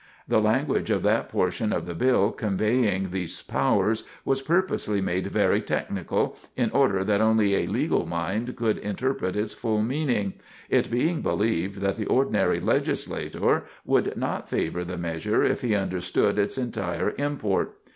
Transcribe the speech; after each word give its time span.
The 0.27 0.41
language 0.41 0.89
of 0.89 1.03
that 1.03 1.29
portion 1.29 1.71
of 1.71 1.85
the 1.85 1.93
bill 1.93 2.31
conveying 2.31 3.11
these 3.11 3.39
powers 3.43 4.03
was 4.25 4.41
purposely 4.41 4.99
made 4.99 5.27
very 5.27 5.61
technical, 5.61 6.37
in 6.57 6.71
order 6.71 7.03
that 7.03 7.21
only 7.21 7.53
a 7.53 7.67
legal 7.67 8.07
mind 8.07 8.55
could 8.55 8.79
interpret 8.79 9.35
its 9.35 9.53
full 9.53 9.83
meaning, 9.83 10.33
it 10.71 10.89
being 10.89 11.21
believed 11.21 11.81
that 11.81 11.97
the 11.97 12.07
ordinary 12.07 12.59
legislator 12.59 13.65
would 13.85 14.17
not 14.17 14.49
favor 14.49 14.83
the 14.83 14.97
measure 14.97 15.43
if 15.43 15.61
he 15.61 15.75
understood 15.75 16.39
its 16.39 16.57
entire 16.57 17.13
import. 17.19 17.77